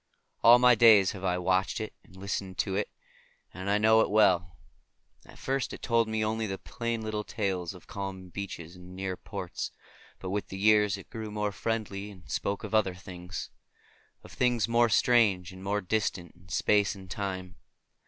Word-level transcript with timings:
All 0.43 0.57
my 0.57 0.73
days 0.73 1.11
have 1.11 1.23
I 1.23 1.37
watched 1.37 1.79
it 1.79 1.93
and 2.03 2.15
listened 2.15 2.57
to 2.57 2.75
it, 2.75 2.89
and 3.53 3.69
I 3.69 3.77
know 3.77 4.01
it 4.01 4.09
well. 4.09 4.57
At 5.27 5.37
first 5.37 5.73
it 5.73 5.83
told 5.83 6.07
to 6.07 6.11
me 6.11 6.25
only 6.25 6.47
the 6.47 6.57
plain 6.57 7.03
little 7.03 7.23
tales 7.23 7.75
of 7.75 7.85
calm 7.85 8.29
beaches 8.29 8.75
and 8.75 8.95
near 8.95 9.15
ports, 9.15 9.71
but 10.17 10.31
with 10.31 10.47
the 10.47 10.57
years 10.57 10.97
it 10.97 11.11
grew 11.11 11.29
more 11.29 11.51
friendly 11.51 12.09
and 12.09 12.27
spoke 12.31 12.63
of 12.63 12.73
other 12.73 12.95
things; 12.95 13.51
of 14.23 14.31
things 14.31 14.67
more 14.67 14.89
strange 14.89 15.51
and 15.51 15.63
more 15.63 15.81
distant 15.81 16.33
in 16.33 16.49
space 16.49 16.95
and 16.95 17.03
in 17.03 17.07
time. 17.09 17.55